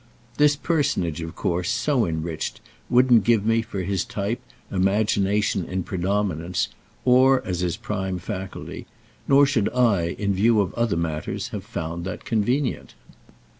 This 0.37 0.55
personage 0.55 1.21
of 1.21 1.35
course, 1.35 1.69
so 1.69 2.07
enriched, 2.07 2.59
wouldn't 2.89 3.23
give 3.23 3.45
me, 3.45 3.61
for 3.61 3.83
his 3.83 4.03
type, 4.03 4.41
imagination 4.71 5.63
in 5.63 5.83
predominance 5.83 6.69
or 7.05 7.45
as 7.45 7.59
his 7.59 7.77
prime 7.77 8.17
faculty, 8.17 8.87
nor 9.27 9.45
should 9.45 9.69
I, 9.69 10.15
in 10.17 10.33
view 10.33 10.59
of 10.59 10.73
other 10.73 10.97
matters, 10.97 11.49
have 11.49 11.63
found 11.63 12.03
that 12.05 12.25
convenient. 12.25 12.95